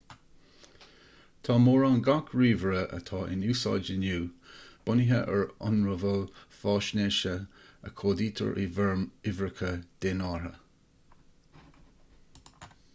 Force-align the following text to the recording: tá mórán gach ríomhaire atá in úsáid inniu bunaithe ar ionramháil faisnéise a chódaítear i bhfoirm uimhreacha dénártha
tá 1.47 1.55
mórán 1.65 1.99
gach 2.05 2.31
ríomhaire 2.39 2.79
atá 2.97 3.19
in 3.35 3.43
úsáid 3.55 3.91
inniu 3.95 4.23
bunaithe 4.87 5.19
ar 5.35 5.43
ionramháil 5.51 6.25
faisnéise 6.63 7.35
a 7.91 7.95
chódaítear 8.01 8.59
i 8.65 8.67
bhfoirm 8.79 9.05
uimhreacha 9.29 9.73
dénártha 10.07 10.53